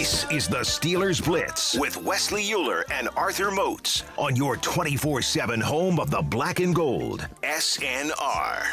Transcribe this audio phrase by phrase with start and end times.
[0.00, 5.60] This is the Steelers Blitz with Wesley Euler and Arthur Moats on your 24 7
[5.60, 7.28] home of the black and gold.
[7.42, 8.66] SNR.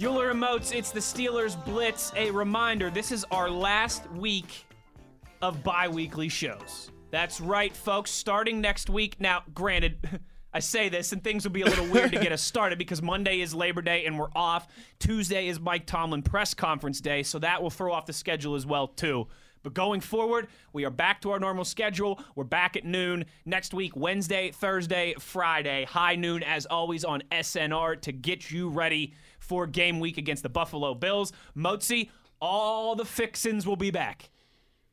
[0.00, 2.12] Euler and Moats, it's the Steelers Blitz.
[2.14, 4.64] A reminder this is our last week
[5.42, 6.92] of bi weekly shows.
[7.10, 8.12] That's right, folks.
[8.12, 9.16] Starting next week.
[9.18, 10.20] Now, granted,
[10.56, 13.02] I say this and things will be a little weird to get us started because
[13.02, 14.66] Monday is Labor Day and we're off.
[14.98, 18.64] Tuesday is Mike Tomlin press conference day, so that will throw off the schedule as
[18.64, 19.26] well, too.
[19.62, 22.18] But going forward, we are back to our normal schedule.
[22.36, 28.00] We're back at noon next week, Wednesday, Thursday, Friday, high noon as always on SNR
[28.00, 31.34] to get you ready for game week against the Buffalo Bills.
[31.54, 32.08] Mozi,
[32.40, 34.30] all the fixins will be back.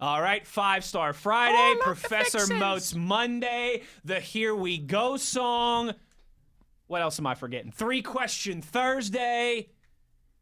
[0.03, 5.93] All right, Five Star Friday, Professor Moats Monday, the Here We Go song.
[6.87, 7.71] What else am I forgetting?
[7.71, 9.69] Three Question Thursday.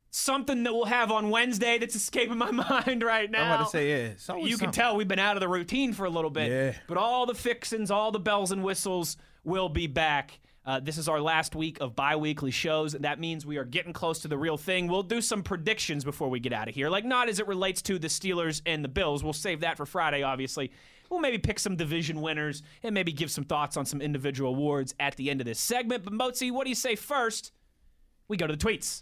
[0.09, 2.49] Something that we'll have on Wednesday that's escaping my
[2.85, 3.43] mind right now.
[3.43, 4.09] I'm about to say, yeah.
[4.09, 6.49] it's always You can tell we've been out of the routine for a little bit.
[6.49, 6.73] Yeah.
[6.87, 10.39] But all the fixins, all the bells and whistles will be back.
[10.63, 12.93] Uh, this is our last week of bi weekly shows.
[12.93, 14.87] That means we are getting close to the real thing.
[14.87, 16.89] We'll do some predictions before we get out of here.
[16.89, 19.23] Like, not as it relates to the Steelers and the Bills.
[19.23, 20.71] We'll save that for Friday, obviously.
[21.09, 24.93] We'll maybe pick some division winners and maybe give some thoughts on some individual awards
[24.99, 26.03] at the end of this segment.
[26.03, 27.51] But, Motzi, what do you say first?
[28.27, 29.01] We go to the tweets.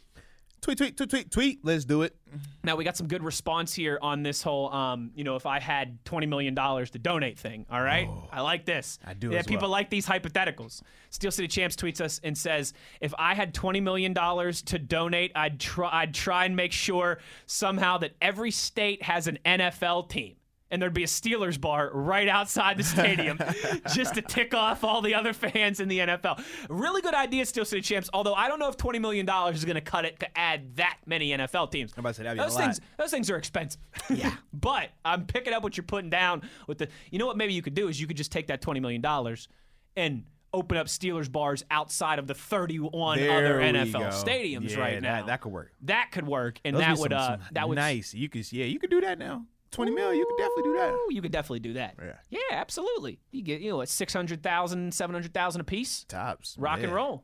[0.62, 1.60] Tweet, tweet, tweet, tweet, tweet.
[1.64, 2.16] Let's do it.
[2.64, 5.60] Now we got some good response here on this whole, um, you know, if I
[5.60, 7.66] had twenty million dollars to donate thing.
[7.72, 9.00] All right, I like this.
[9.06, 9.72] I do Yeah, people well.
[9.72, 10.82] like these hypotheticals.
[11.12, 15.32] Steel City Champs tweets us and says, if I had twenty million dollars to donate,
[15.36, 20.36] I'd try, I'd try and make sure somehow that every state has an NFL team.
[20.72, 23.40] And there'd be a Steelers bar right outside the stadium
[23.94, 26.44] just to tick off all the other fans in the NFL.
[26.70, 28.08] Really good idea, Steel City Champs.
[28.14, 30.98] Although I don't know if $20 million is going to cut it to add that
[31.08, 31.92] many NFL teams.
[31.98, 32.66] I'm about to say, that'd be a those lot.
[32.66, 33.82] things, those things are expensive.
[34.12, 34.32] Yeah.
[34.54, 36.88] but I'm picking up what you're putting down with the.
[37.10, 37.36] You know what?
[37.38, 39.48] Maybe you could do is you could just take that twenty million dollars
[39.96, 44.00] and open up Steelers bars outside of the 31 There other NFL go.
[44.10, 45.26] stadiums Yeah, right that- now.
[45.28, 45.72] that could work.
[45.82, 48.14] That could work, and Those that would some- uh some that would nice.
[48.14, 49.46] You could, yeah, you could do that now.
[49.72, 50.96] Twenty mil, you could definitely do that.
[51.10, 51.96] You could definitely do that.
[52.02, 52.14] Yeah.
[52.30, 53.20] Yeah, absolutely.
[53.32, 56.04] You get you know what 600,000, 700,000 a piece.
[56.06, 56.56] Tops.
[56.58, 57.24] Rock and roll.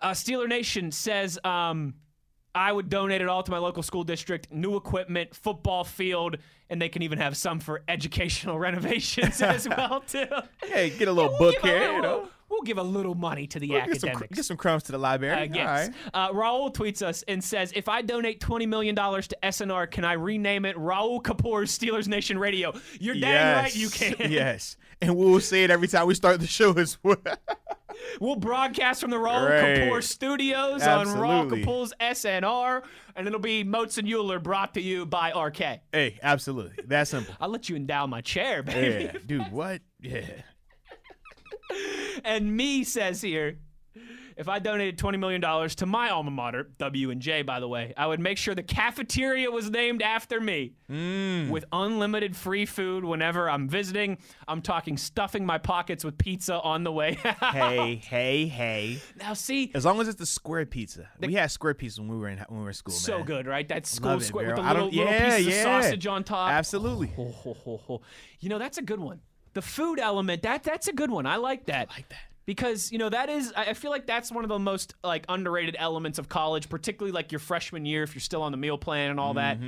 [0.00, 1.94] Uh, Steeler Nation says um,
[2.54, 6.36] I would donate it all to my local school district, new equipment, football field,
[6.68, 10.26] and they can even have some for educational renovations as well too.
[10.62, 11.92] Hey, get a little book here.
[11.92, 12.28] you know.
[12.54, 14.36] We'll give a little money to the Get some, academics.
[14.36, 15.34] get some crumbs to the library.
[15.42, 15.90] I guess.
[16.14, 16.30] All right.
[16.30, 20.04] Uh, Raul tweets us and says, "If I donate twenty million dollars to SNR, can
[20.04, 24.14] I rename it Raul Kapoor's Steelers Nation Radio?" You're damn right, you can.
[24.30, 24.76] Yes.
[25.02, 27.16] And we'll say it every time we start the show as well.
[28.20, 29.78] We'll broadcast from the Raul Right.
[29.78, 32.82] Kapoor studios on Raul Kapoor's SNR,
[33.14, 35.80] and it'll be Moats and Euler brought to you by RK.
[35.92, 36.84] hey, absolutely.
[36.86, 37.34] That simple.
[37.40, 39.04] I'll let you endow my chair, baby.
[39.04, 39.18] Yeah.
[39.24, 39.80] Dude, what?
[40.00, 40.22] Yeah.
[42.24, 43.58] And me says here,
[44.36, 47.92] if I donated $20 million to my alma mater, W and J, by the way,
[47.96, 51.48] I would make sure the cafeteria was named after me Mm.
[51.50, 54.18] with unlimited free food whenever I'm visiting.
[54.48, 57.16] I'm talking stuffing my pockets with pizza on the way.
[57.52, 58.98] Hey, hey, hey.
[59.16, 61.08] now, see, As long as it's the square pizza.
[61.20, 63.26] we had square pizza when we were in when we were in school, so man.
[63.26, 63.68] good, right?
[63.68, 65.78] That school it, square with the little, don't- little yeah, pieces yeah.
[65.78, 66.50] of sausage on top.
[66.50, 67.08] Absolutely.
[67.16, 68.02] Ho, ho, ho, ho.
[68.40, 69.20] You know, that's a good one.
[69.54, 71.26] The food element, that that's a good one.
[71.26, 71.88] I like that.
[71.90, 72.18] I like that.
[72.46, 75.76] Because, you know, that is I feel like that's one of the most like underrated
[75.78, 79.10] elements of college, particularly like your freshman year if you're still on the meal plan
[79.10, 79.58] and all that.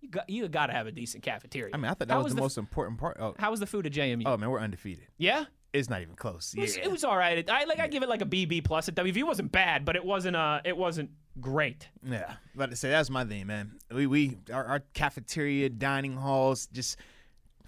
[0.00, 1.68] You got you got to have a decent cafeteria.
[1.68, 1.74] Mm-hmm.
[1.74, 3.16] I mean, I thought that How was, the, f- most important part.
[3.20, 4.22] Oh, How was the food at JMU?
[4.26, 5.06] oh, man, we're undefeated.
[5.18, 5.44] yeah?
[5.74, 6.54] It's not even close.
[6.56, 6.84] It was, yeah.
[6.84, 7.50] it was all right.
[7.50, 9.16] I like I give it like a BB plus at WV.
[9.16, 11.10] It wasn't bad, but it wasn't uh it wasn't
[11.40, 11.88] great.
[12.08, 13.72] Yeah, about to say that's my thing, man.
[13.92, 16.96] We we our, our cafeteria, dining halls, just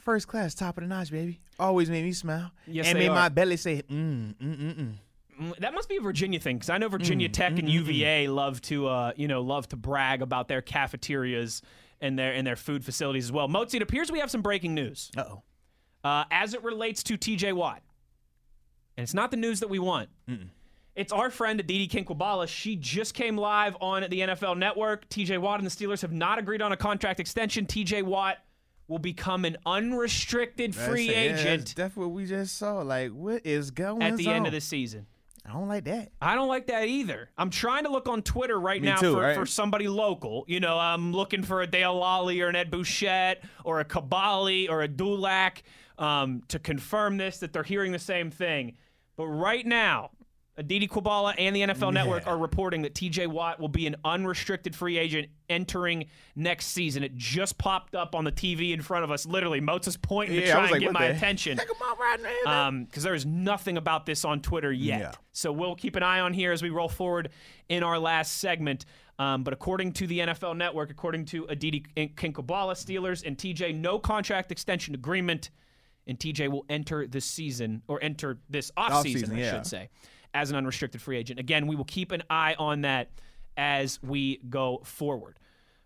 [0.07, 1.41] first class, top of the notch, baby.
[1.59, 4.93] Always made me smile Yes, and they made my belly say mm mm mm mm.
[5.41, 8.29] Mm, That must be a Virginia thing because I know Mm, Virginia Tech and UVA
[8.29, 11.61] love to, uh, you know, love to brag about their cafeterias
[12.01, 13.49] and their and their food facilities as well.
[13.49, 15.43] Motzi, it appears we have some breaking news Uh oh.
[16.05, 17.53] uh, as it relates to T.J.
[17.53, 17.83] Watt,
[18.97, 20.09] and it's not the news that we want.
[20.95, 22.49] It's our friend Aditi Kinkhabwala.
[22.49, 25.07] She just came live on the NFL Network.
[25.11, 25.37] T.J.
[25.37, 27.67] Watt and the Steelers have not agreed on a contract extension.
[27.67, 28.01] T.J.
[28.03, 28.39] Watt
[28.89, 32.79] will become an unrestricted free That's- yeah, agent That's, that's what we just saw.
[32.83, 34.13] Like, what is going on?
[34.13, 35.07] at the end of the season.
[35.49, 36.11] I don't like that.
[36.21, 37.31] I don't like that either.
[37.39, 39.37] I'm trying to look on Twitter right Me now too, for, right?
[39.37, 40.45] for somebody local.
[40.49, 44.69] You know, I'm looking for a Dale Lolley or an Ed Bouchette or a Kaboly
[44.69, 45.63] or a Dulac
[45.99, 48.75] um, to confirm this that they're hearing the same thing.
[49.17, 50.11] But right now,
[50.59, 54.75] Aditi Kwabala and the NFL Network are reporting that TJ Watt will be an unrestricted
[54.75, 57.03] free agent entering next season.
[57.03, 59.27] It just popped up on the TV in front of us.
[59.27, 61.59] Literally, Moats is pointing to Yeah, I try and like, get my the- attention.
[61.59, 62.47] Check 'em out right.
[62.47, 65.01] Um, because there is nothing about this on Twitter yet.
[65.01, 65.13] Yeah.
[65.33, 67.29] So we'll keep an eye on here as we roll forward
[67.69, 68.87] in our last segment.
[69.19, 73.99] Um, but according to the NFL Network, according to Aditi Kinkhabwala, Steelers and TJ, no
[73.99, 75.51] contract extension agreement,
[76.07, 79.53] and TJ will enter this season or enter this offseason, Offseason, I yeah.
[79.53, 79.89] should say,
[80.35, 81.41] as an unrestricted free agent.
[81.41, 83.11] Again, we will keep an eye on that
[83.57, 85.39] as we go forward.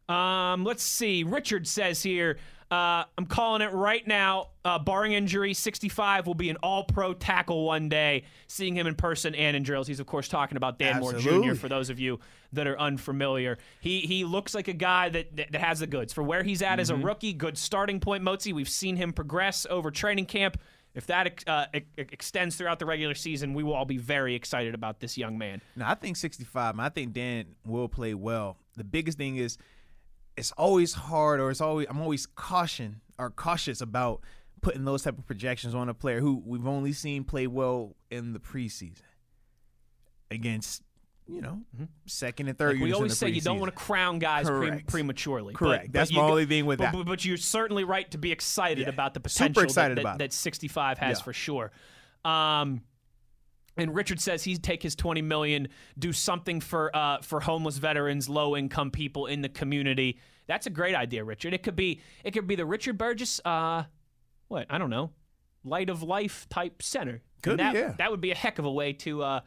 [0.09, 1.23] Um, let's see.
[1.23, 2.39] Richard says here,
[2.71, 4.49] uh, I'm calling it right now.
[4.65, 8.25] Uh, barring injury, 65 will be an all pro tackle one day.
[8.47, 9.89] Seeing him in person and in drills.
[9.89, 12.21] He's, of course, talking about Dan Moore Jr., for those of you
[12.53, 13.59] that are unfamiliar.
[13.81, 16.13] He he looks like a guy that, that, that has the goods.
[16.13, 18.53] For where he's at as a rookie, good starting point, Motzi.
[18.53, 20.57] We've seen him progress over training camp.
[20.95, 21.67] If that uh,
[21.97, 25.61] extends throughout the regular season, we will all be very excited about this young man.
[25.77, 26.75] No, I think 65.
[26.75, 28.59] man, I think Dan will play well.
[28.77, 29.57] The biggest thing is
[30.37, 34.23] it's always hard or it's always I'm always caution or cautious about
[34.63, 38.33] putting those type of projections on a player who we've only seen play well in
[38.33, 39.03] the preseason
[40.31, 40.83] against
[41.31, 41.61] you know
[42.07, 42.75] second and third.
[42.75, 42.83] Mm-hmm.
[42.83, 45.55] Like we always say you don't want to crown guys pre- prematurely.
[45.55, 45.87] Correct.
[45.87, 47.07] But, That's but my only thing with but, that.
[47.07, 48.89] But, you're certainly right to be excited Yeah.
[48.89, 51.23] about the potential that, about that, that 65 has Yeah.
[51.23, 51.71] for sure.
[52.25, 52.83] Um,
[53.77, 55.69] and Richard says he'd take his 20 million,
[55.99, 60.19] do something for uh, for homeless veterans, low income people in the community.
[60.47, 61.55] That's a great idea, Richard.
[61.55, 63.85] It could be it could be the Richard Burgess, uh,
[64.49, 65.13] what I don't know,
[65.65, 67.23] light of life type center.
[67.43, 67.95] Could be, that, yeah.
[67.99, 69.41] that would be a heck of a way to uh,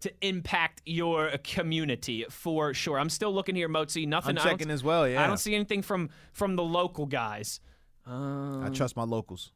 [0.00, 2.98] to impact your community for sure.
[2.98, 4.06] I'm still looking here, Mozi.
[4.06, 4.38] Nothing.
[4.38, 5.08] I'm checking as well.
[5.08, 7.60] Yeah, I don't see anything from from the local guys.
[8.08, 9.50] I trust my locals.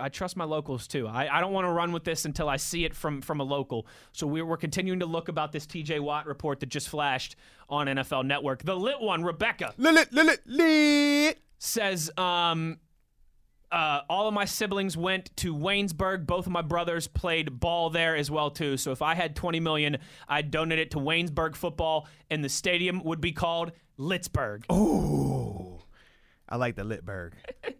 [0.00, 1.06] I trust my locals too.
[1.06, 3.44] I, I don't want to run with this until I see it from from a
[3.44, 3.86] local.
[4.12, 7.36] So we're, we're continuing to look about this TJ Watt report that just flashed
[7.68, 8.64] on NFL Network.
[8.64, 11.38] The lit one, Rebecca, Lit, lit, lit, lit.
[11.58, 12.78] says, um,
[13.72, 16.26] uh, all of my siblings went to Waynesburg.
[16.26, 18.76] Both of my brothers played ball there as well too.
[18.76, 19.98] So if I had 20 million,
[20.28, 24.64] I'd donate it to Waynesburg football, and the stadium would be called Litzburg.
[24.70, 25.82] Oh,
[26.48, 27.32] I like the Litberg.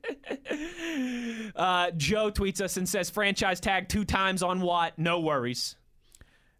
[1.54, 4.94] Uh, Joe tweets us and says, franchise tag two times on Watt.
[4.98, 5.76] No worries.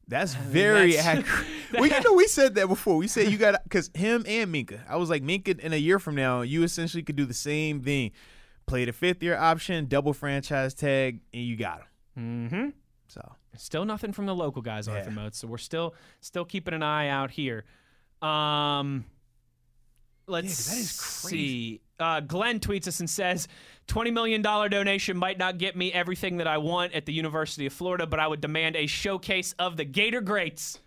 [0.08, 1.46] That's very that's- accurate.
[1.72, 2.96] well, you know, we said that before.
[2.96, 4.80] We said you got because him and Minkah.
[4.88, 7.80] I was like, Minkah, in a year from now, you essentially could do the same
[7.82, 8.12] thing.
[8.66, 11.80] Play the fifth year option, double franchise tag, and you got
[12.16, 12.48] him.
[12.50, 12.68] Mm-hmm.
[13.08, 15.14] So Still nothing from the local guys, Arthur Yeah.
[15.14, 15.38] Moats.
[15.38, 17.64] So we're still still keeping an eye out here.
[18.22, 19.04] Um,
[20.26, 21.80] let's Yeah, that is see.
[21.98, 23.48] Uh, Glenn tweets us and says,
[23.86, 27.64] "20 million dollar donation might not get me everything that I want at the University
[27.66, 30.80] of Florida, but I would demand a showcase of the Gator greats."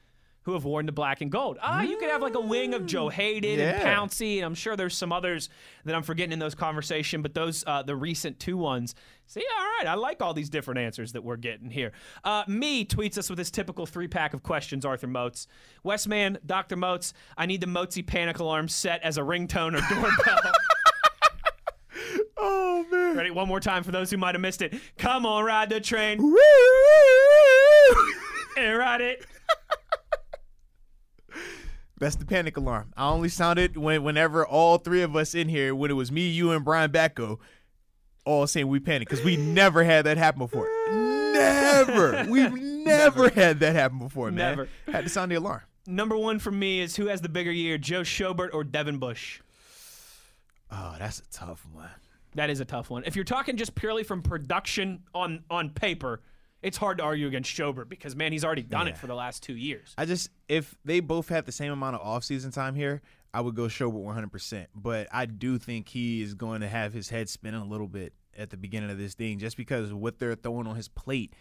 [0.44, 1.58] Who have worn the black and gold?
[1.62, 4.76] Ah, you could have like a wing of Joe Haden and Pouncey, and I'm sure
[4.76, 5.50] there's some others
[5.86, 7.22] that I'm forgetting in those conversation.
[7.22, 8.96] But those, uh, the recent two ones.
[9.28, 11.92] See, all right, I like all these different answers that we're getting here.
[12.24, 14.86] Uh, me tweets us with his typical three pack of questions.
[14.86, 15.46] Arthur Moats,
[15.84, 20.52] Westman, Doctor Moats, I need the Motesy panic alarm set as a ringtone or doorbell.
[22.42, 23.18] Oh man.
[23.18, 23.32] Ready?
[23.32, 24.74] One more time for those who might have missed it.
[24.98, 26.38] Come on, ride the train Woo!
[28.58, 29.26] and ride it.
[32.00, 32.94] That's the panic alarm.
[32.96, 36.28] I only sounded when whenever all three of us in here, when it was me,
[36.28, 37.40] you, and Brian Backo,
[38.26, 40.70] all saying we panicked because we never had that happen before.
[40.90, 42.26] Never.
[42.30, 44.58] We've never, had that happen before, man.
[44.58, 44.70] Never.
[44.92, 45.62] Had to sound the alarm.
[45.86, 49.42] Number one for me is who has the bigger year, Joe Schobert or Devin Bush?
[50.72, 51.90] Oh, that's a tough one.
[52.36, 53.04] That is a tough one.
[53.06, 56.22] If you're talking just purely from production on on paper,
[56.62, 59.44] it's hard to argue against Schobert because man, he's already done it for the last
[59.44, 59.94] two years.
[59.98, 63.02] I just if they both had the same amount of offseason time here,
[63.34, 64.68] I would go Schobert 100%.
[64.76, 68.14] But I do think he is going to have his head spinning a little bit
[68.38, 71.34] at the beginning of this thing just because what they're throwing on his plate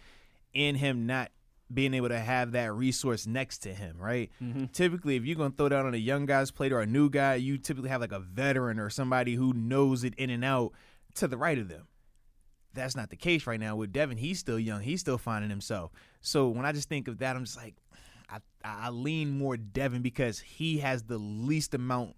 [0.53, 1.31] and him not
[1.71, 4.31] being able to have that resource next to him, right?
[4.41, 4.65] Mm-hmm.
[4.73, 7.09] Typically, if you're going to throw down on a young guy's plate or a new
[7.09, 10.71] guy, you typically have like a veteran or somebody who knows it in and out
[11.15, 11.87] to the right of them
[12.79, 14.17] that's not the case right now with Devin.
[14.17, 14.81] He's still young.
[14.81, 15.91] He's still finding himself.
[16.21, 17.75] So when I just think of that, I'm just like,
[18.29, 22.15] I, I lean more Devin because he has the least amount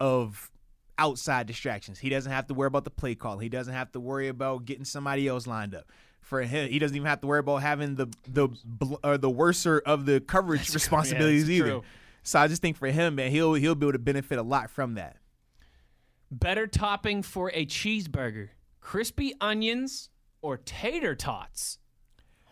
[0.00, 0.50] of
[0.98, 1.98] outside distractions.
[1.98, 3.38] He doesn't have to worry about the play call.
[3.38, 5.90] He doesn't have to worry about getting somebody else lined up.
[6.20, 8.48] For him, he doesn't even have to worry about having the the
[9.02, 11.70] or the worser of the coverage responsibilities that's either.
[11.70, 11.84] true.
[12.22, 14.70] So I just think for him, man, he'll he'll be able to benefit a lot
[14.70, 15.16] from that.
[16.30, 18.50] Better topping for a cheeseburger,
[18.80, 20.10] crispy onions
[20.42, 21.78] or tater tots?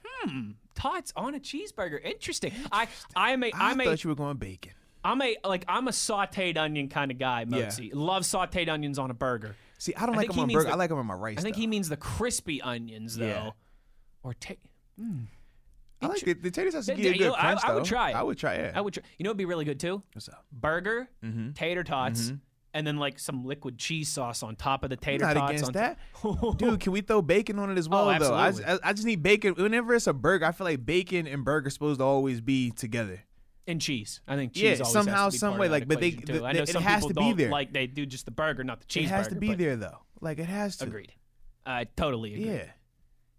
[0.04, 0.52] Hmm.
[0.75, 2.02] tots on a cheeseburger.
[2.04, 2.52] Interesting.
[2.73, 4.73] I I'm a I I'm a thought you were going bacon.
[5.04, 7.66] I'm a like I'm a sautéed onion kind of guy, Yeah.
[7.66, 7.90] Mozi.
[7.92, 9.54] Love sautéed onions on a burger.
[9.78, 10.64] See, I don't I like them on burger.
[10.64, 11.38] the- I like them on my rice.
[11.38, 11.61] I think though.
[11.61, 13.26] he means the crispy onions though.
[13.26, 13.50] Yeah.
[14.23, 14.54] Or ta-
[16.02, 17.61] I like the, the taters has to give you a good know, I- crunch.
[17.64, 18.12] I would try.
[18.12, 18.75] I would try it.
[18.76, 19.02] I would try.
[19.18, 20.02] You know it'd be really good too?
[20.12, 20.45] What's up?
[20.52, 21.52] Burger, Mm-hmm.
[21.52, 22.33] tater tots,
[22.75, 25.50] and then like some liquid cheese sauce on top of the I'm tater not tots.
[25.50, 25.99] against on that,
[26.58, 26.80] dude.
[26.80, 28.11] Can we throw bacon on it as oh, well?
[28.11, 28.49] Oh, though I.
[28.49, 29.54] I, I just need bacon.
[29.54, 33.23] Whenever it's a burger, I feel like bacon and burger supposed to always be together.
[33.66, 34.20] and cheese.
[34.28, 36.26] I think Yeah, cheese always somehow, has to be some way, like, but they- equation,
[36.26, 36.32] too.
[36.35, 37.50] th- I know it has to be there.
[37.50, 39.06] Like they do just the burger, not the cheese.
[39.06, 39.99] it has to be there though.
[40.20, 40.85] Like it has to.
[40.85, 41.12] Agreed.
[41.64, 42.46] I totally agree.
[42.46, 42.64] Yeah.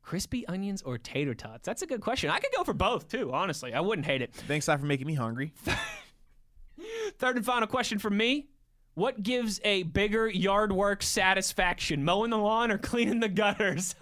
[0.02, 1.66] Crispy onions or tater tots?
[1.66, 2.30] That's a good question.
[2.30, 3.32] I could go for both too.
[3.34, 4.34] Honestly, I wouldn't hate it.
[4.34, 5.54] Thanks, for making me hungry.
[7.18, 8.48] Third and final question from me.
[8.98, 13.94] What gives a bigger yard work satisfaction, mowing the lawn or cleaning the gutters?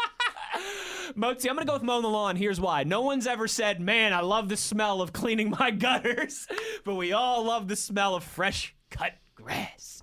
[1.17, 2.37] Mozi, I'm to go with mowing the lawn.
[2.37, 2.85] Here's why.
[2.85, 6.47] No one's ever said, man, I love the smell of cleaning my gutters,
[6.85, 10.01] but we all love the smell of fresh cut grass.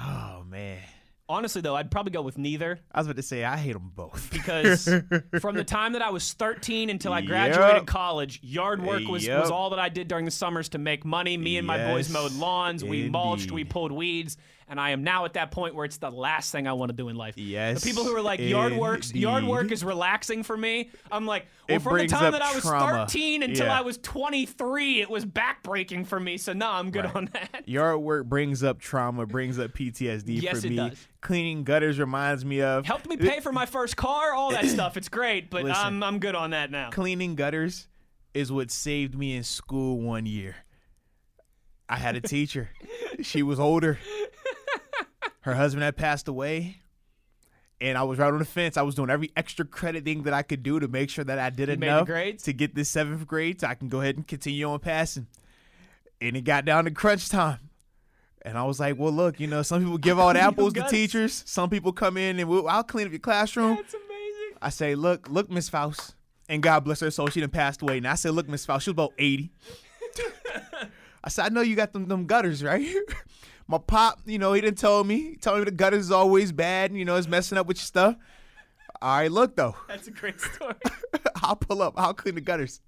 [0.00, 0.84] Oh man.
[1.28, 3.90] Honestly, though, I'd probably go with neither I was about to say I hate them
[3.94, 4.30] both.
[4.30, 4.84] because
[5.40, 7.86] from the time that I was 13 until I graduated Yep.
[7.86, 11.36] college, yard work was, was all that I did during the summers to make money.
[11.36, 13.72] Me and my boys Yes, mowed lawns, we mulched, we indeed.
[13.72, 14.36] pulled weeds,
[14.68, 16.96] and I am now at that point where it's the last thing I want to
[16.96, 17.34] do in life.
[17.38, 20.90] Yes, The people who are like yard works, yard work is relaxing for me.
[21.12, 23.06] I'm like, well, It from the time that I was trauma.
[23.06, 23.78] 13 until Yeah.
[23.78, 26.36] I was 23, it was backbreaking for me.
[26.36, 27.16] So no, I'm good Right.
[27.16, 27.62] on that.
[27.68, 30.76] Yard work brings up trauma, brings up PTSD Yes, for it me.
[30.76, 31.06] does.
[31.20, 34.96] Cleaning gutters reminds me of Helped me pay for my first car, all that stuff.
[34.96, 35.84] It's great, but Listen.
[35.86, 36.90] I'm I'm good on that now.
[36.90, 37.88] cleaning gutters
[38.34, 40.56] is what saved me in school one year.
[41.88, 42.70] I had a teacher.
[43.22, 43.98] she was older.
[45.46, 46.78] Her husband had passed away.
[47.80, 48.76] And I was right on the fence.
[48.76, 51.38] I was doing every extra credit thing that I could do to make sure that
[51.38, 52.42] I did You the enough grades?
[52.44, 55.28] to get this seventh grade so I can go ahead and continue on passing.
[56.20, 57.60] And it got down to crunch time.
[58.42, 61.44] And I was like, well, look, you know, some people give out apples to teachers.
[61.46, 63.76] Some people come in and we'll, I'll clean up your classroom.
[63.76, 64.58] That's amazing.
[64.60, 66.16] I say, look, look, Miss Faust.
[66.48, 67.98] And God bless her soul, she done passed away.
[67.98, 69.52] And I said, look, Miss Faust, she was about 80.
[71.22, 72.88] I said, I know you got them, them gutters, right?
[73.68, 75.30] My pop, you know, he didn't tell me.
[75.30, 77.78] He told me the gutters is always bad, and, you know, it's messing up with
[77.78, 78.16] your stuff.
[79.02, 79.74] All right, look though.
[79.88, 80.74] That's a great story.
[81.42, 81.94] I'll pull up.
[81.96, 82.80] I'll clean the gutters.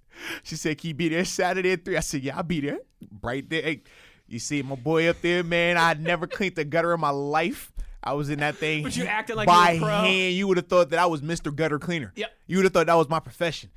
[0.43, 1.97] She said, Can you be there Saturday at three?
[1.97, 2.79] I said, Yeah, I'll be there.
[3.21, 3.61] Right there.
[3.61, 3.83] Hey,
[4.27, 5.77] you see my boy up there, man.
[5.77, 7.71] I never cleaned the gutter in my life.
[8.03, 8.83] I was in that thing.
[8.83, 10.01] But you acted like by you were a pro.
[10.01, 10.33] hand.
[10.33, 11.53] You would have thought that I was Mr.
[11.55, 12.11] Gutter Cleaner.
[12.15, 12.31] Yep.
[12.47, 13.69] You would have thought that was my profession.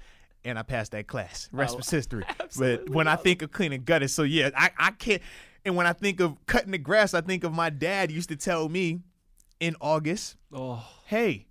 [0.45, 1.49] And I passed that class.
[1.53, 2.25] Rest Oh, was history.
[2.59, 5.23] But when I think of cleaning gutters, so yeah, I, I can't.
[5.65, 8.37] And when I think of cutting the grass, I think of my dad used to
[8.37, 9.01] tell me
[9.61, 11.47] in August, oh, hey,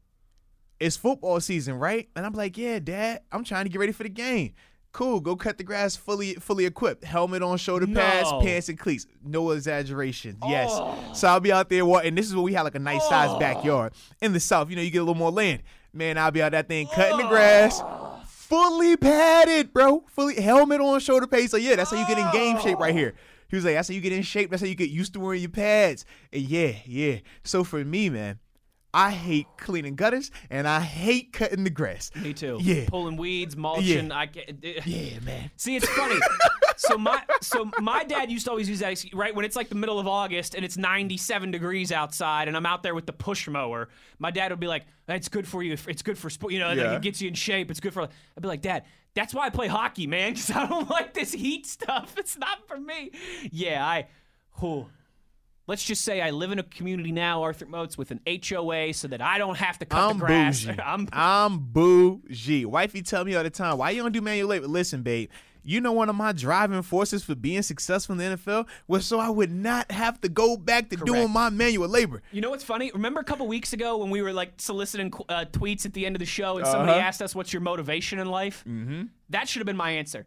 [0.79, 2.09] it's football season, right?
[2.15, 4.53] And I'm like, yeah, dad, I'm trying to get ready for the game.
[4.91, 7.05] Cool, go cut the grass fully fully equipped.
[7.05, 9.07] Helmet on, shoulder pads, pants and cleats.
[9.23, 10.37] No exaggeration.
[10.45, 10.69] Yes.
[10.73, 10.97] Oh.
[11.13, 13.35] So I'll be out there and this is where we have like a nice sized
[13.35, 13.39] oh.
[13.39, 13.93] backyard.
[14.21, 15.63] In the south, you know, you get a little more land.
[15.93, 17.29] Man, I'll be out that thing cutting the oh.
[17.29, 17.81] grass.
[18.27, 20.03] Fully padded, bro.
[20.07, 21.51] Fully helmet on, shoulder pads.
[21.51, 23.13] So yeah, that's how you get in game shape right here.
[23.51, 24.49] He was like, that's how you get in shape.
[24.49, 26.05] That's how you get used to wearing your pads.
[26.31, 27.17] And yeah, yeah.
[27.43, 28.39] So for me, man,
[28.93, 32.11] I hate cleaning gutters and I hate cutting the grass.
[32.15, 32.57] me too.
[32.61, 32.85] Yeah.
[32.87, 34.07] Pulling weeds, mulching.
[34.07, 34.17] Yeah.
[34.17, 34.63] I get.
[34.85, 35.51] Yeah, man.
[35.55, 36.19] See, it's funny.
[36.75, 39.75] so my so my dad used to always use that right when it's like the
[39.75, 43.47] middle of August and it's 97 degrees outside and I'm out there with the push
[43.47, 43.89] mower.
[44.19, 45.77] My dad would be like, "It's good for you.
[45.87, 46.53] It's good for sport.
[46.53, 47.71] You know, like, it gets you in shape.
[47.71, 48.83] It's good for." I'd be like, "Dad,
[49.13, 52.15] that's why I play hockey, man, because I don't like this heat stuff.
[52.17, 53.11] It's not for me."
[53.51, 54.07] Yeah, I.
[54.59, 54.87] Whew.
[55.67, 59.07] Let's just say I live in a community now, Arthur Moats, with an HOA, so
[59.07, 60.65] that I don't have to cut I'm the grass.
[60.65, 60.79] bougie.
[60.85, 62.65] I'm I'm bougie.
[62.65, 64.67] Wifey tell me all the time, why you don't do manual labor?
[64.67, 65.29] Listen, babe,
[65.63, 69.19] you know one of my driving forces for being successful in the NFL was so
[69.19, 71.05] I would not have to go back to Correct.
[71.05, 72.23] doing my manual labor.
[72.31, 72.89] You know what's funny?
[72.95, 76.15] Remember a couple weeks ago when we were like soliciting uh, tweets at the end
[76.15, 77.01] of the show and somebody Uh-huh.
[77.01, 78.65] asked us, What's your motivation in life?
[78.67, 79.03] Mm-hmm.
[79.29, 80.25] That should have been my answer.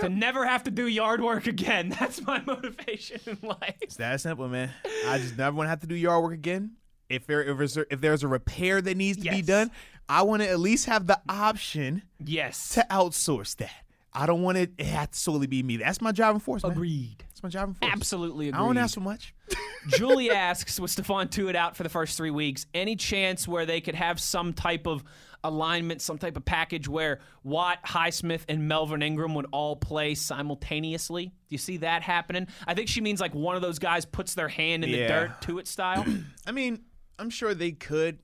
[0.00, 1.88] To never have to do yard work again.
[2.00, 3.74] That's my motivation in life.
[3.80, 4.70] It's that simple, man.
[5.06, 6.72] I just never want to have to do yard work again.
[7.08, 9.70] If there if there's a, if there's a repair that needs to be done,
[10.08, 12.70] I want to at least have the option Yes.
[12.74, 13.70] to outsource that.
[14.12, 15.76] I don't want it, it have to solely be me.
[15.76, 16.72] That's my driving force, man.
[16.72, 17.16] Agreed.
[17.28, 17.92] That's my driving force.
[17.92, 18.58] Absolutely agreed.
[18.60, 19.34] I don't ask for much.
[19.88, 23.80] Julie asks, with Stephon Tuitt out for the first three weeks, any chance where they
[23.82, 25.04] could have some type of
[25.46, 31.26] alignment, some type of package where Watt, Highsmith, and Melvin Ingram would all play simultaneously?
[31.26, 32.48] Do you see that happening?
[32.66, 35.40] I think she means like one of those guys puts their hand in the dirt
[35.42, 36.04] to it style.
[36.46, 36.82] I mean,
[37.18, 38.18] I'm sure they could,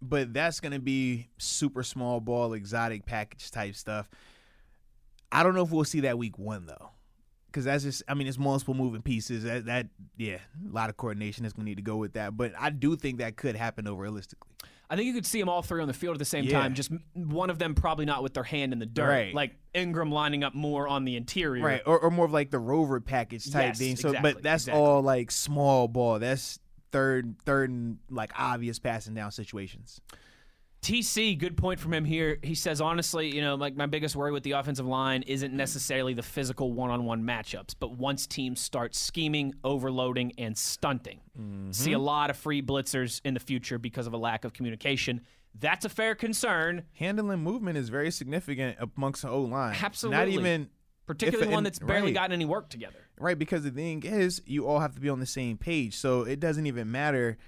[0.00, 4.08] but that's gonna be super small ball, exotic package type stuff.
[5.32, 6.90] I don't know if we'll see that week one though,
[7.46, 8.02] because that's just.
[8.08, 9.44] I mean, it's multiple moving pieces.
[9.44, 12.36] That, that yeah, a lot of coordination is going to need to go with that.
[12.36, 14.50] But I do think that could happen though, realistically.
[14.88, 16.60] I think you could see them all three on the field at the same Yeah.
[16.60, 16.74] time.
[16.74, 19.34] Just one of them probably not with their hand in the dirt, Right.
[19.34, 21.64] like Ingram lining up more on the interior.
[21.64, 23.96] Right, or, or more of like the rover package type Yes, thing.
[23.96, 24.80] So, exactly, but that's exactly.
[24.82, 26.18] all like small ball.
[26.20, 26.60] That's
[26.92, 30.00] third, third, and like obvious passing down situations.
[30.86, 32.38] TC, good point from him here.
[32.44, 36.14] He says, honestly, you know, like my biggest worry with the offensive line isn't necessarily
[36.14, 41.20] the physical one on one matchups, but once teams start scheming, overloading, and stunting.
[41.36, 41.72] Mm-hmm.
[41.72, 45.22] See a lot of free blitzers in the future because of a lack of communication.
[45.58, 49.74] That's a fair concern, Handling movement is very significant amongst the O line.
[49.82, 50.18] Absolutely.
[50.18, 50.68] Not even
[51.06, 52.14] particularly If- one that's barely right.
[52.14, 52.98] gotten any work together.
[53.18, 55.96] right because the thing is, you all have to be on the same page.
[55.96, 57.38] So it doesn't even matter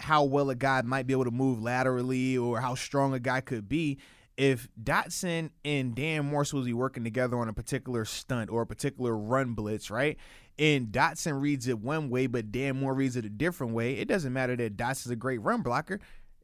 [0.00, 3.40] how well a guy might be able to move laterally or how strong a guy
[3.40, 3.98] could be.
[4.36, 9.14] If Dotson and Dan Morse was working together on a particular stunt or a particular
[9.14, 10.16] run blitz, right?
[10.58, 13.94] And Dotson reads it one way, but Dan Moore reads it a different way.
[13.94, 16.00] It doesn't matter that Dotson's a great run blocker.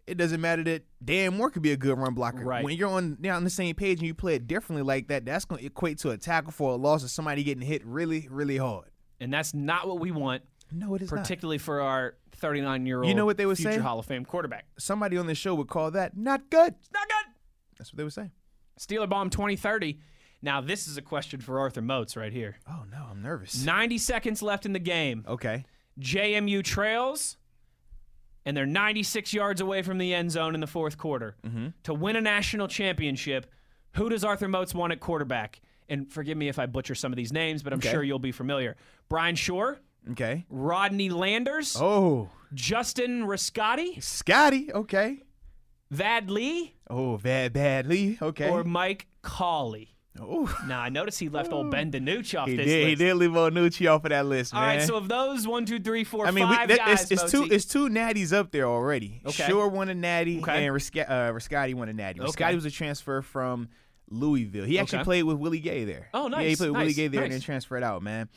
[0.07, 2.45] It doesn't matter that Dan Moore could be a good run blocker.
[2.45, 2.65] Right.
[2.65, 5.25] When you're on, you're on the same page and you play it differently like that,
[5.25, 8.29] that's going to equate to a tackle for a loss of somebody getting hit really,
[8.31, 8.91] really hard.
[9.21, 11.21] And that's not what we want, No, it is not.
[11.21, 13.79] particularly for our 39 year old You know what they would future say?
[13.79, 14.67] Hall of Fame quarterback.
[14.79, 16.75] Somebody on this show would call that not good.
[16.93, 17.33] Not good.
[17.79, 18.31] That's what they would say.
[18.79, 19.99] Steeler Bomb 2030.
[20.43, 22.57] Now, this is a question for Arthur Moats right here.
[22.69, 23.65] Oh no, I'm nervous.
[23.65, 25.25] 90 seconds left in the game.
[25.27, 25.65] Okay.
[25.99, 27.39] JMU trails,
[28.45, 31.37] and they're 96 yards away from the end zone in the fourth quarter.
[31.47, 31.69] Mm-hmm.
[31.85, 33.47] To win a national championship,
[33.93, 35.61] who does Arthur Moats want at quarterback?
[35.89, 37.91] And forgive me if I butcher some of these names, but I'm Okay.
[37.91, 38.77] sure you'll be familiar.
[39.09, 39.79] Bryan Schor,
[40.13, 40.47] Okay.
[40.51, 44.73] Rodney Landers, Oh, Justin Rascati, Scotty.
[44.73, 45.23] Okay.
[45.91, 48.19] Vad Lee, Oh, Vad bad, badly.
[48.21, 48.49] Okay.
[48.49, 49.95] or Mike Cauley.
[50.21, 52.87] oh, Now, I noticed he left old Ben DiNucci off he this did.
[52.87, 52.89] list.
[52.89, 54.79] He did leave Onucci off of that list, All man.
[54.79, 57.31] right, so of those one, two, three, four, I mean, we, that, guys, it's, it's
[57.33, 57.45] two.
[57.51, 59.21] It's two natties up there already.
[59.27, 59.45] Okay.
[59.47, 60.67] Sure won a natty, Okay.
[60.67, 62.21] and Risca- uh, Rascati won a natty.
[62.21, 62.31] Okay.
[62.31, 63.69] Rascati was a transfer from
[64.09, 64.65] Louisville.
[64.65, 65.05] He actually Okay.
[65.05, 66.09] played with Willie Gay there.
[66.15, 66.43] Oh, nice.
[66.43, 68.29] Yeah, he played with Willie Gay there and then transferred out, man.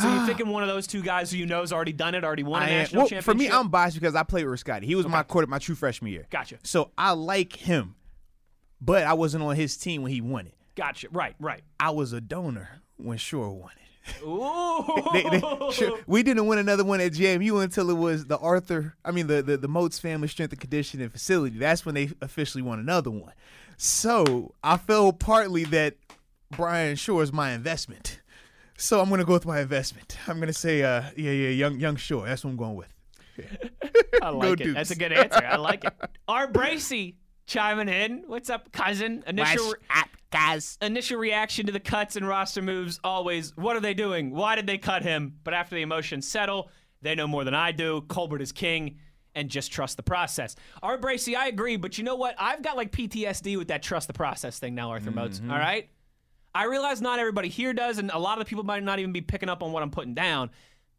[0.00, 0.50] So you're thinking ah.
[0.50, 2.64] one of those two guys who you know has already done it, already won a
[2.64, 3.24] I am- national well, championship?
[3.24, 4.86] for me, I'm biased because I played with Scotty.
[4.86, 6.26] He was my quarter my true freshman year.
[6.30, 6.58] Gotcha.
[6.64, 7.94] So I like him,
[8.80, 10.54] but I wasn't on his team when he won it.
[10.74, 11.08] Gotcha.
[11.12, 11.62] Right, right.
[11.78, 14.22] I was a donor when Schor won it.
[14.24, 14.84] Ooh.
[15.12, 18.96] They- they- Shore- we didn't win another one at JMU until it was the Arthur,
[19.04, 21.58] I mean the the, the Moats Family Strength and Conditioning Facility.
[21.58, 23.32] That's when they officially won another one.
[23.76, 25.94] So I feel partly that
[26.50, 28.20] Bryan Schor is my investment.
[28.76, 30.16] So I'm gonna go with my investment.
[30.26, 32.26] I'm gonna say, uh, yeah, yeah, young young Schor.
[32.26, 32.92] That's what I'm going with.
[34.22, 34.58] I like Go it.
[34.58, 34.74] Dukes.
[34.74, 35.44] That's a good answer.
[35.44, 35.92] I like it.
[36.28, 38.24] Art Bracy chiming in.
[38.26, 39.22] What's up, cousin?
[39.26, 39.74] Initial
[40.30, 40.78] guys?
[40.82, 44.30] initial reaction to the cuts and roster moves always, what are they doing?
[44.32, 45.36] Why did they cut him?
[45.44, 46.70] But after the emotions settle,
[47.02, 48.02] they know more than I do.
[48.08, 48.98] Colbert is king.
[49.36, 50.54] And just trust the process.
[50.80, 52.36] Art Bracy, I agree, but you know what?
[52.38, 55.40] I've got like PTSD with that trust the process thing now, Arthur Moats.
[55.40, 55.50] Mm-hmm.
[55.50, 55.88] All right?
[56.54, 59.12] I realize not everybody here does, and a lot of the people might not even
[59.12, 60.50] be picking up on what I'm putting down.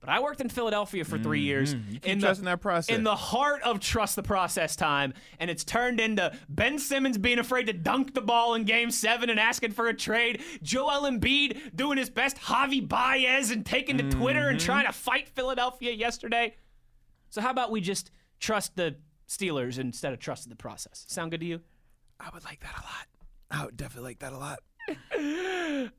[0.02, 1.74] But I worked in Philadelphia for three years.
[1.74, 1.94] Mm-hmm.
[1.94, 2.96] You keep in trusting the, that process.
[2.96, 7.40] In the heart of trust the process time, and it's turned into Ben Simmons being
[7.40, 11.76] afraid to dunk the ball in game seven and asking for a trade, Joel Embiid
[11.76, 14.50] doing his best Javy Baez and taking to Twitter Mm-hmm.
[14.50, 16.56] and trying to fight Philadelphia yesterday.
[17.32, 21.06] So how about we just trust the Steelers instead of trusting the process?
[21.08, 21.62] Sound good to you?
[22.20, 23.08] I would like that a lot.
[23.50, 24.60] I would definitely like that a lot.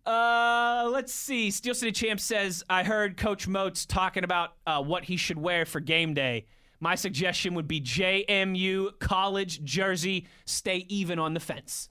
[0.07, 1.51] Uh, let's see.
[1.51, 5.65] Steel City Champ says, I heard Coach Moats talking about uh, what he should wear
[5.67, 6.47] for game day.
[6.81, 11.89] My suggestion would be JMU college jersey, stay even on the fence.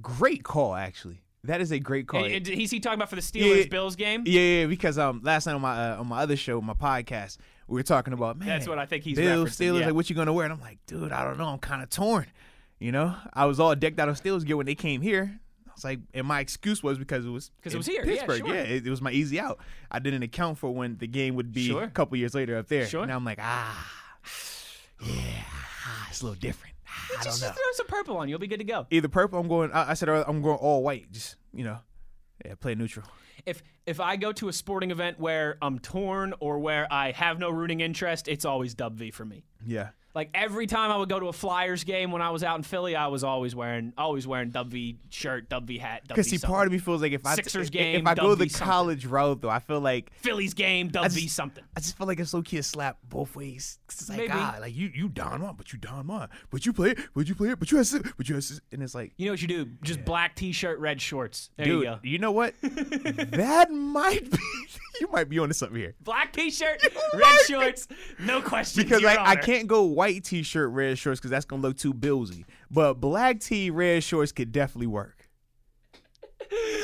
[0.00, 1.22] Great call, actually.
[1.44, 2.24] That is a great call.
[2.24, 3.68] And- and he's he talking about for the Steelers Yeah.
[3.68, 4.22] Bills game?
[4.26, 7.38] Yeah, yeah, because um last night on my uh, on my other show, my podcast,
[7.66, 8.46] we were talking about man.
[8.48, 9.86] That's what I think he's Bills, Steelers, yeah.
[9.86, 10.44] like what you gonna wear?
[10.44, 11.46] And I'm like, dude, I don't know.
[11.48, 12.26] I'm kind of torn.
[12.78, 15.40] You know, I was all decked out of Steelers gear when they came here.
[15.72, 18.24] I was like, and my excuse was because it was because it was here, yeah,
[18.26, 18.46] Pittsburgh.
[18.46, 19.58] yeah it, it was my easy out.
[19.90, 21.84] I didn't account for when the game would be Sure.
[21.84, 22.86] a couple years later up there.
[22.86, 23.06] Sure.
[23.06, 23.92] Now I'm like, ah,
[25.04, 25.14] yeah,
[25.86, 26.74] ah, it's a little different.
[26.86, 27.48] Ah, I don't Just, know.
[27.48, 28.28] just throw some purple on.
[28.28, 28.86] You'll be good to go.
[28.90, 29.72] Either purple, I'm going.
[29.72, 31.10] I, I said I'm going all white.
[31.10, 31.78] Just you know,
[32.44, 33.06] yeah, play neutral.
[33.46, 37.38] If if I go to a sporting event where I'm torn or where I have
[37.38, 39.44] no rooting interest, it's always Dub V for me.
[39.66, 39.88] Yeah.
[40.14, 42.62] Like every time I would go to a Flyers game when I was out in
[42.62, 46.72] Philly, I was always wearing always wearing V shirt, V hat, Because see, part of
[46.72, 48.66] me feels like if I Sixers game, if I go the something.
[48.68, 51.64] college route though, I feel like Philly's game, just- something.
[51.76, 53.78] I just feel like it's low key a slap both ways.
[53.88, 54.28] It's like Maybe.
[54.32, 57.26] God, like you you Don Juan, but you Don Juan, but you play it, but
[57.28, 58.36] you play it, but you assist, but you
[58.72, 59.66] and it's like, You know what you do?
[59.82, 61.48] Just black T-shirt, red shorts.
[61.56, 61.98] There dude, you go.
[62.02, 62.54] you know what?
[62.62, 64.38] that might be
[65.00, 65.94] you might be on to something here.
[66.02, 66.82] Black T-shirt,
[67.14, 67.40] red Right.
[67.48, 67.88] shorts,
[68.20, 68.82] no question.
[68.82, 72.44] Because like I can't go white t-shirt, red shorts, because that's gonna look too billsy.
[72.68, 75.28] But black tee, red shorts could definitely work.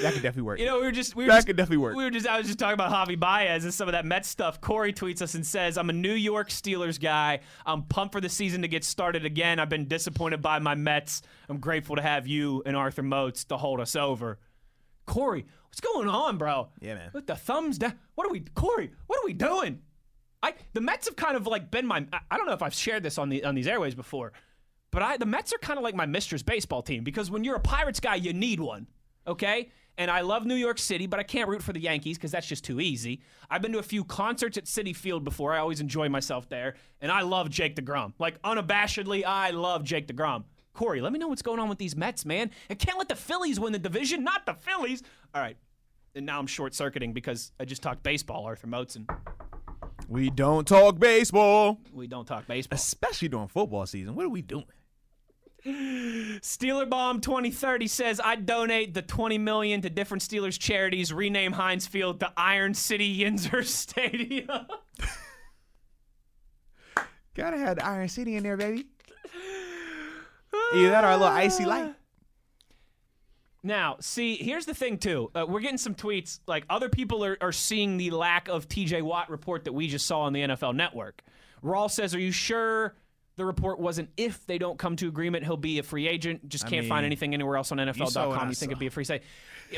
[0.03, 0.61] That could definitely work.
[0.61, 1.97] You know, we were just we were that just, could definitely work.
[1.97, 4.29] We were just I was just talking about Javy Baez and some of that Mets
[4.29, 4.61] stuff.
[4.61, 7.41] Corey tweets us and says, "I'm a New York Steelers guy.
[7.67, 9.59] I'm pumped for the season to get started again.
[9.59, 11.23] I've been disappointed by my Mets.
[11.49, 14.39] I'm grateful to have you and Arthur Moats to hold us over."
[15.07, 16.69] Corey, what's going on, bro?
[16.81, 17.11] Yeah, man.
[17.13, 17.99] With the thumbs down.
[18.15, 18.93] What are we, Corey?
[19.09, 19.81] What are we doing?
[20.43, 22.07] I the Mets have kind of like been my.
[22.31, 24.33] I- don't know if I've shared this on the on these airways before,
[24.91, 27.57] but I the Mets are kind of like my mistress baseball team because when you're
[27.57, 28.87] a Pirates guy, you need one.
[29.27, 29.71] Okay.
[29.99, 32.47] And I love New York City, but I can't root for the Yankees because that's
[32.47, 33.21] just too easy.
[33.51, 35.53] I've been to a few concerts at Citi Field before.
[35.53, 36.77] I always enjoy myself there.
[37.01, 38.13] And I love Jake DeGrom.
[38.17, 40.45] Like, unabashedly, I love Jake DeGrom.
[40.73, 42.53] Corey, let me know what's going on with these Mets, man.
[42.71, 45.03] I can't let the Phillies win the division, not the Phillies.
[45.35, 45.57] All right.
[46.15, 49.11] And now I'm short circuiting because I just talked baseball, Arthur Moats, and
[50.09, 52.77] we don't talk baseball, we don't talk baseball.
[52.77, 54.15] especially during football season.
[54.15, 54.65] What are we doing?
[55.67, 61.13] Steeler Bomb 2030 says I donate the 20 million to different Steelers charities.
[61.13, 64.67] Rename Heinz Field to Iron City Yinzer Stadium.
[67.35, 68.87] Gotta have the Iron City in there, baby.
[70.75, 71.95] Either that or a little IC Light.
[73.63, 75.31] Now, see, here's the thing too.
[75.35, 76.41] Uh, we're getting some tweets.
[76.47, 80.07] Like other people are, are seeing the lack of TJ Watt report that we just
[80.07, 81.23] saw on the NFL Network.
[81.63, 82.95] Rawl says, "Are you sure
[83.37, 86.49] the report wasn't if they don't come to agreement, he'll be a free agent?
[86.49, 88.33] Just I can't find mean, anything anywhere else on NFL.com.
[88.33, 89.23] I You think it'd be a free say?"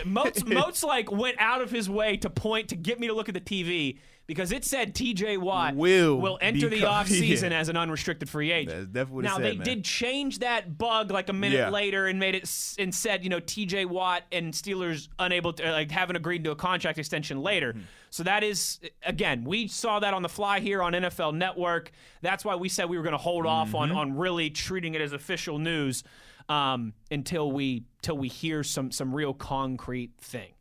[0.05, 3.29] Moats, Moats like went out of his way to point to get me to look
[3.29, 3.99] at the TV
[4.31, 7.59] because it said TJ Watt Will will enter the offseason yeah.
[7.59, 8.77] as an unrestricted free agent.
[8.77, 9.64] That's definitely what it now said, they man.
[9.64, 11.71] did change that bug like a minute Yeah.
[11.71, 15.71] later and made it s- and said you know TJ Watt and Steelers unable to
[15.73, 17.73] like haven't agreed to a contract extension later.
[17.73, 17.83] Mm-hmm.
[18.11, 21.90] So that is again we saw that on the fly here on NFL Network.
[22.23, 23.99] That's why we said we were going to hold off on Mm-hmm.
[23.99, 26.05] on really treating it as official news
[26.49, 30.53] um, until we till we hear some some real concrete thing.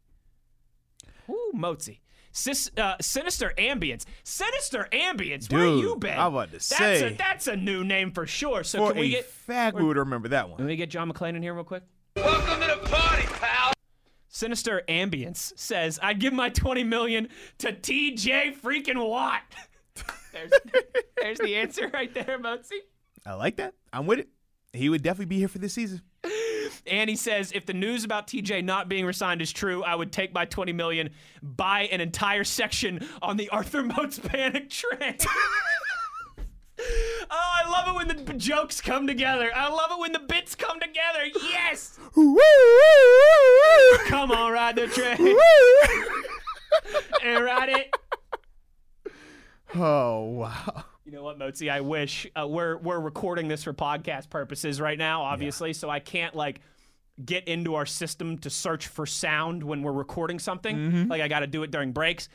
[1.30, 2.00] Ooh, Mozi.
[2.32, 5.52] Sis, uh, sinister ambience, sinister ambience.
[5.52, 6.18] Where you been?
[6.18, 7.08] I'm about to that's say.
[7.14, 8.64] a, that's a new name for sure.
[8.64, 10.58] So For can we a get fact, we would remember that one.
[10.58, 11.84] can we get John McClane in here real quick?
[12.16, 13.74] Welcome to the party, pal.
[14.28, 19.42] Sinister Ambience says, I'd give my 20 million to TJ freaking Watt.
[20.32, 20.52] there's,
[21.20, 22.78] there's the answer right there, Mozi.
[23.26, 23.74] I like that.
[23.92, 24.30] I'm with it.
[24.72, 26.02] He would definitely be here for this season.
[26.88, 30.12] And he says, if the news about TJ not being resigned is true, I would
[30.12, 31.10] take my 20 million,
[31.42, 35.16] buy an entire section on the Arthur Moats panic train.
[37.32, 39.52] Oh, I love it when the jokes come together.
[39.54, 41.26] I love it when the bits come together.
[41.44, 42.00] Yes!
[44.08, 45.18] Come on, ride the train
[47.24, 47.94] and ride it.
[49.76, 50.86] oh wow.
[51.06, 51.70] You know what, Mozi?
[51.72, 56.00] I wish uh, we're we're recording this for podcast purposes right now, obviously, so I
[56.00, 56.62] can't like
[57.26, 60.76] get into our system to search for sound when we're recording something.
[60.76, 61.08] Mm-hmm.
[61.12, 62.30] Like I got to do it during breaks.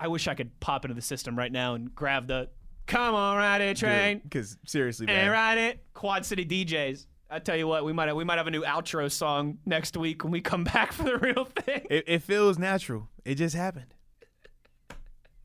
[0.00, 2.48] I wish I could pop into the system right now and grab the
[2.86, 5.30] "Come on, ride it, train." Because seriously, And man.
[5.30, 7.06] ride it, Quad City DJs.
[7.30, 9.96] I tell you what, we might have, we might have a new outro song next
[9.96, 11.86] week when we come back for the real thing.
[11.90, 13.08] It, it feels natural.
[13.24, 13.86] It just happened.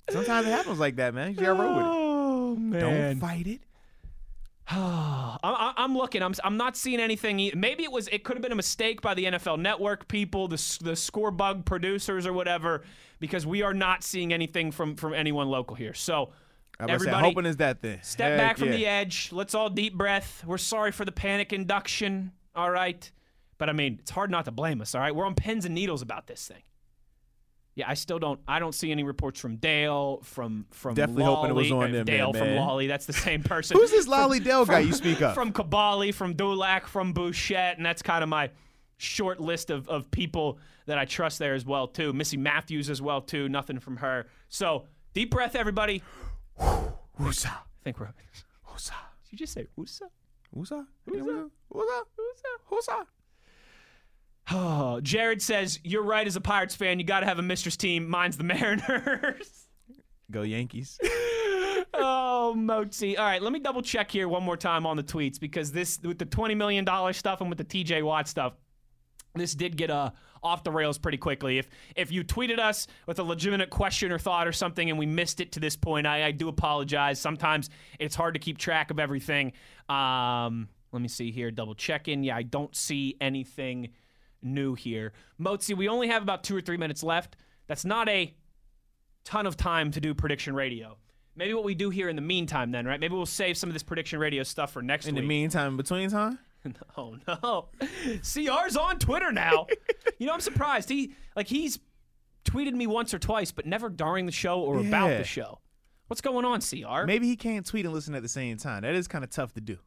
[0.09, 1.31] Sometimes it happens like that, man.
[1.31, 1.89] You gotta roll with it.
[1.91, 3.61] Oh Don't fight it.
[4.71, 6.21] I'm, I'm- I'm looking.
[6.21, 7.51] I'm, I'm not seeing anything.
[7.55, 8.07] Maybe it was.
[8.09, 11.65] It could have been a mistake by the NFL Network people, the the score bug
[11.65, 12.83] producers or whatever,
[13.19, 15.93] because we are not seeing anything from from anyone local here.
[15.93, 16.31] So
[16.79, 17.99] everybody, hoping is that thing.
[18.03, 18.75] step Heck back from yeah.
[18.77, 19.29] the edge.
[19.31, 20.43] Let's all deep breath.
[20.45, 22.31] We're sorry for the panic induction.
[22.55, 23.09] All right,
[23.57, 24.93] but I mean, it's hard not to blame us.
[24.93, 26.61] All right, we're on pins and needles about this thing.
[27.75, 28.39] Yeah, I still don't.
[28.47, 31.91] I don't see any reports from Dale, from from Definitely hoping it was Lolley- on
[31.93, 32.67] them, Dale man, from man.
[32.67, 32.87] Lolley.
[32.87, 33.77] That's the same person.
[33.79, 35.33] Who's this Lolley Dale guy you speak of?
[35.33, 38.49] from Kaboly, from Dulac, from Bouchette, and that's kind of my
[38.97, 42.11] short list of, of people that I trust there as well too.
[42.11, 43.47] Missi Matthews as well too.
[43.47, 44.27] Nothing from her.
[44.49, 46.03] So deep breath, everybody.
[46.59, 47.47] Woosa.
[47.47, 48.07] I think we're.
[48.07, 48.15] Did
[48.67, 48.91] Woosa.
[49.29, 50.05] you just say Usa?
[50.55, 50.85] Woosa.
[51.07, 51.49] Woosa.
[51.73, 52.01] Woosa.
[52.71, 52.89] Woosa.
[52.91, 53.05] Oh,
[55.03, 56.25] Jared says you're right.
[56.25, 58.09] As a Pirates fan, you got to have a mistress team.
[58.09, 59.67] Mine's the Mariners.
[60.31, 60.99] Go Yankees.
[61.93, 63.17] oh Mozi.
[63.17, 65.99] All right, let me double check here one more time on the tweets because this
[66.03, 68.53] with the twenty million dollar stuff and with the TJ Watt stuff,
[69.35, 70.11] this did get uh,
[70.43, 71.57] off the rails pretty quickly.
[71.57, 75.05] If if you tweeted us with a legitimate question or thought or something and we
[75.07, 77.19] missed it to this point, I, I do apologize.
[77.19, 79.53] Sometimes it's hard to keep track of everything.
[79.89, 82.23] Um, let me see here, double check in.
[82.23, 83.89] Yeah, I don't see anything
[84.41, 85.13] new here.
[85.39, 87.35] Mozi, we only have about two or three minutes left.
[87.67, 88.33] That's not a
[89.25, 90.97] ton of time to do prediction radio.
[91.35, 92.99] Maybe what we do here in the meantime, then, right?
[92.99, 95.23] Maybe we'll save some of this prediction radio stuff for next In week.
[95.23, 96.39] the meantime, in between time,
[96.97, 97.69] Oh no.
[98.21, 99.67] CR's on Twitter now.
[100.17, 100.89] you know, I'm surprised.
[100.89, 101.79] He like he's
[102.43, 105.59] tweeted me once or twice, but never during the show or about the show.
[106.07, 107.05] What's going on, CR?
[107.05, 108.81] maybe he can't tweet and listen at the same time.
[108.81, 109.77] That is kind of tough to do.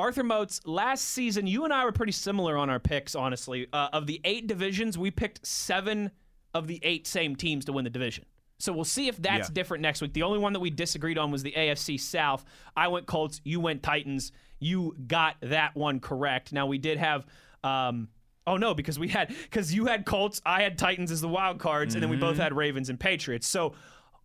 [0.00, 3.66] Arthur Moats, last season, you and I were pretty similar on our picks, honestly.
[3.72, 6.10] Uh, of the eight divisions, we picked seven
[6.54, 8.24] of the eight same teams to win the division.
[8.58, 9.54] So we'll see if that's Yeah.
[9.54, 10.12] different next week.
[10.14, 12.44] The only one that we disagreed on was the AFC South.
[12.76, 14.32] I went Colts, you went Titans.
[14.58, 16.52] You got that one correct.
[16.52, 17.26] Now we did have.
[17.62, 18.08] Um,
[18.46, 21.58] oh no, because we had because you had Colts, I had Titans as the wild
[21.58, 23.46] cards, and then we both had Ravens and Patriots.
[23.46, 23.74] So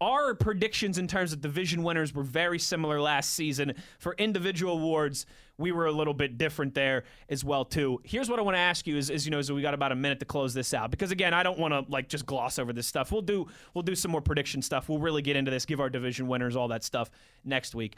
[0.02, 3.74] our predictions in terms of division winners were very similar last season.
[3.98, 5.26] For individual awards,
[5.58, 8.02] we were a little bit different there as well too.
[8.04, 9.96] Here's what I want to ask you: is, is you know, we got about a
[9.96, 12.74] minute to close this out because again, I don't want to like just gloss over
[12.74, 13.12] this stuff.
[13.12, 14.90] We'll do we'll do some more prediction stuff.
[14.90, 17.10] We'll really get into this, give our division winners all that stuff
[17.44, 17.96] next week.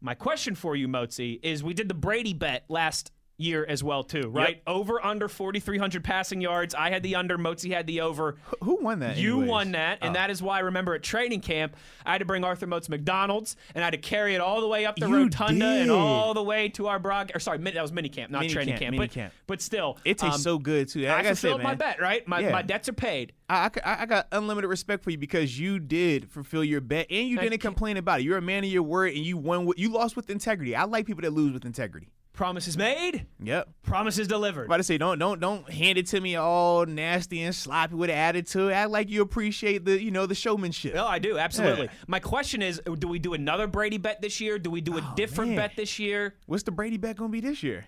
[0.00, 4.02] My question for you, Mozi, is we did the Brady bet last year as well
[4.04, 4.62] too, right?
[4.66, 6.74] Over under 4,300 passing yards.
[6.74, 7.38] I had the under.
[7.38, 8.36] Mozi had the over.
[8.62, 9.16] Who won that?
[9.16, 9.48] You anyways?
[9.50, 10.14] won that, and Oh.
[10.14, 13.56] that is why I remember at training camp, I had to bring Arthur Moats McDonald's,
[13.74, 16.34] and I had to carry it all the way up the You rotunda and all
[16.34, 17.32] the way to our broad.
[17.34, 18.90] Or sorry, that was mini camp, not Mini training camp, camp.
[18.92, 19.32] mini but camp.
[19.46, 21.06] but still, It tastes um, so good too.
[21.06, 22.26] I Like I said, fulfilled my bet, right?
[22.28, 22.50] My Yeah.
[22.52, 23.32] my debts are paid.
[23.48, 27.26] I, I, I got unlimited respect for you because you did fulfill your bet and
[27.28, 27.68] you Thank didn't you.
[27.70, 28.22] complain about it.
[28.22, 29.64] You're a man of your word and you won.
[29.64, 30.76] With, you lost with integrity.
[30.76, 32.08] I like people that lose with integrity.
[32.32, 33.68] Promises made, Yep.
[33.82, 34.64] promises delivered.
[34.66, 38.08] about to say don't don't don't hand it to me all nasty and sloppy with
[38.08, 38.72] an attitude.
[38.72, 40.94] Act like you appreciate the you know the showmanship.
[40.94, 41.86] No, I do absolutely.
[41.86, 41.92] Yeah.
[42.06, 44.58] My question is: Do we do another Brady bet this year?
[44.58, 45.56] Do we do a Oh, different man.
[45.68, 46.34] bet this year?
[46.46, 47.84] What's the Brady bet gonna be this year?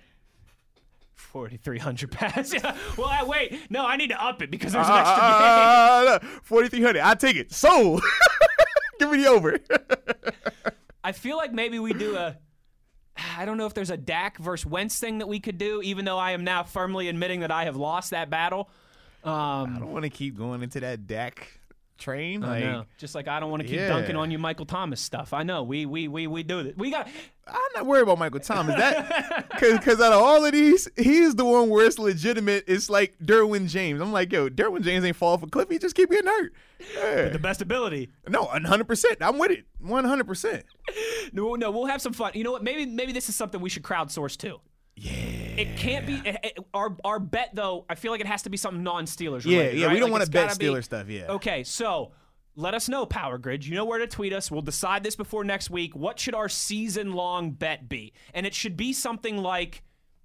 [1.14, 2.52] Forty three hundred pass.
[2.52, 2.76] Yeah.
[2.98, 3.59] Well, I, wait.
[3.70, 6.28] No, I need to up it because there's Uh, an uh, extra uh, game.
[6.31, 7.00] Uh, Forty three hundred.
[7.02, 7.52] I take it.
[7.52, 8.02] Sold.
[8.98, 9.59] Give me the over.
[11.05, 12.37] I feel like maybe we do a.
[13.37, 16.05] I don't know if there's a Dak versus Wentz thing that we could do, even
[16.05, 18.68] though I am now firmly admitting that I have lost that battle.
[19.25, 21.61] Um, I don't want to keep going into that Dak
[22.02, 22.44] train.
[22.44, 22.84] I Like know.
[22.98, 23.88] Just like I don't want to keep Yeah.
[23.88, 25.32] dunking on you, Michael Thomas stuff.
[25.32, 25.62] I know.
[25.62, 26.76] We we we we do this.
[26.76, 27.08] We got.
[27.46, 28.76] I'm not worried about Michael Thomas.
[28.76, 32.64] That because out of all of these, he's the one where it's legitimate.
[32.68, 34.00] It's like Derwin James.
[34.00, 35.68] I'm like, yo, Derwin James ain't fall off a cliff.
[35.68, 36.52] He just keep getting hurt.
[36.96, 37.28] Yeah.
[37.30, 38.10] The best ability.
[38.28, 38.84] No, 100.
[38.86, 39.64] percent I'm with it.
[39.80, 40.24] 100.
[40.26, 40.64] percent
[41.32, 42.32] No, no, we'll have some fun.
[42.34, 42.62] You know what?
[42.62, 44.60] Maybe maybe this is something we should crowdsource too.
[44.96, 45.11] Yeah.
[45.12, 47.85] It can't be it- it- our our bet though.
[47.88, 49.44] I feel like it has to be something non-Steelers.
[49.44, 49.87] Yeah, related, yeah.
[49.87, 49.92] right?
[49.94, 51.09] We don't Like, want to bet gotta be- stuff.
[51.09, 51.26] Yeah.
[51.33, 52.12] Okay, so
[52.57, 53.64] let us know, Power Grid.
[53.64, 54.50] You know where to tweet us.
[54.50, 55.96] We'll decide this before next week.
[55.96, 58.12] What should our season long bet be?
[58.35, 59.83] And it should be something like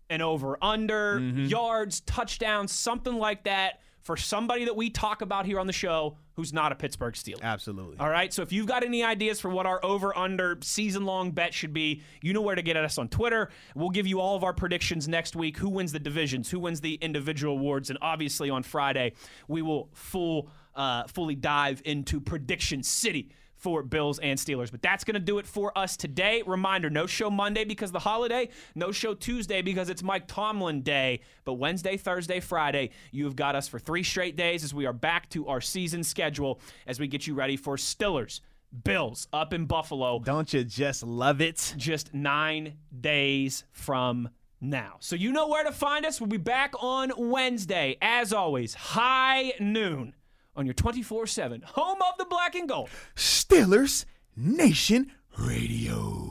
[0.09, 1.45] an over under, Mm-hmm.
[1.45, 6.15] yards, touchdowns, something like that for somebody that we talk about here on the show
[6.37, 7.41] who's not a Pittsburgh Steeler.
[7.41, 7.97] Absolutely.
[7.99, 8.31] All right.
[8.31, 11.73] So if you've got any ideas for what our over under season long bet should
[11.73, 13.49] be, you know where to get at us on Twitter.
[13.75, 15.57] We'll give you all of our predictions next week.
[15.57, 16.49] Who wins the divisions?
[16.49, 17.89] Who wins the individual awards?
[17.89, 19.11] And obviously on Friday
[19.49, 24.71] we will full uh, fully dive into prediction city for Bills and Steelers.
[24.71, 26.43] But that's going to do it for us today.
[26.45, 30.81] Reminder no show Monday because of the holiday, no show Tuesday because it's Mike Tomlin
[30.81, 31.21] Day.
[31.43, 35.29] But Wednesday, Thursday, Friday, you've got us for three straight days as we are back
[35.29, 38.41] to our season schedule as we get you ready for Stillers,
[38.83, 41.73] Bills up in Buffalo Don't you just love it?
[41.77, 44.97] just nine days from now.
[44.99, 46.19] So you know where to find us.
[46.19, 50.13] We'll be back on Wednesday, as always, high noon
[50.57, 52.89] on your 24 7 home of the black and gold.
[53.15, 56.26] Steelers Nation Radio.